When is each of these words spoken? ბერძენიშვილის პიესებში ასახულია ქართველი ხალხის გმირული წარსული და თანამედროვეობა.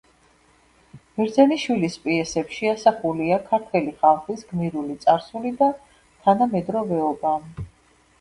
ბერძენიშვილის 1.17 1.97
პიესებში 2.05 2.71
ასახულია 2.71 3.37
ქართველი 3.51 3.93
ხალხის 4.05 4.41
გმირული 4.53 4.95
წარსული 5.05 5.53
და 5.61 5.69
თანამედროვეობა. 6.25 7.35